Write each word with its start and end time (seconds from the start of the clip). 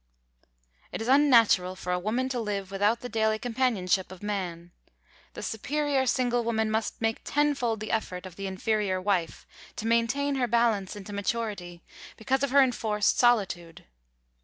It 0.91 0.99
is 0.99 1.07
unnatural 1.07 1.75
for 1.75 1.93
a 1.93 1.99
woman 1.99 2.27
to 2.29 2.39
live 2.39 2.71
without 2.71 3.01
the 3.01 3.07
daily 3.07 3.37
companionship 3.37 4.11
of 4.11 4.23
man. 4.23 4.71
The 5.35 5.43
superior 5.43 6.07
single 6.07 6.43
woman 6.43 6.71
must 6.71 6.99
make 6.99 7.21
tenfold 7.23 7.79
the 7.81 7.91
effort 7.91 8.25
of 8.25 8.35
the 8.35 8.47
inferior 8.47 8.99
wife, 8.99 9.45
to 9.75 9.85
maintain 9.85 10.37
her 10.37 10.47
balance 10.47 10.95
into 10.95 11.13
maturity, 11.13 11.83
because 12.17 12.41
of 12.41 12.49
her 12.49 12.63
enforced 12.63 13.19
solitude. 13.19 13.85